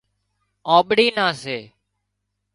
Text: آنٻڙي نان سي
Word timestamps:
آنٻڙي 0.75 1.07
نان 1.17 1.29
سي 1.41 1.57